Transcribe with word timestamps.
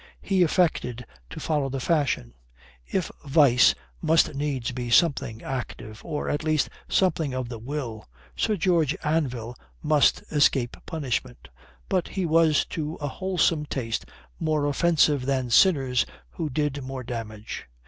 He 0.23 0.41
affected 0.41 1.05
to 1.29 1.39
follow 1.39 1.69
the 1.69 1.79
fashion. 1.79 2.33
If 2.91 3.11
vice 3.23 3.75
must 4.01 4.33
needs 4.33 4.71
be 4.71 4.89
something 4.89 5.43
active, 5.43 6.01
or 6.03 6.27
at 6.27 6.43
least, 6.43 6.71
something 6.89 7.35
of 7.35 7.49
the 7.49 7.59
will, 7.59 8.09
Sir 8.35 8.57
George 8.57 8.97
Anville 9.03 9.53
must 9.83 10.23
escape 10.31 10.75
punishment. 10.87 11.49
But 11.87 12.07
he 12.07 12.25
was 12.25 12.65
to 12.73 12.95
a 12.99 13.07
wholesome 13.07 13.67
taste 13.67 14.07
more 14.39 14.65
offensive 14.65 15.27
than 15.27 15.51
sinners 15.51 16.07
who 16.31 16.49
did 16.49 16.81
more 16.81 17.03
damage. 17.03 17.67